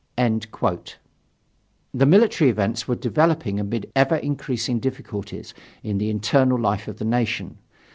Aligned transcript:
The 0.17 2.05
military 2.07 2.49
events 2.49 2.87
were 2.87 2.95
developing 2.95 3.59
amid 3.59 3.91
ever 3.95 4.15
increasing 4.15 4.79
difficulties 4.79 5.53
in 5.83 5.99
the 5.99 6.09
internal 6.09 6.57
life 6.59 6.87
of 6.87 6.97
the 6.97 7.05
nation. 7.05 7.59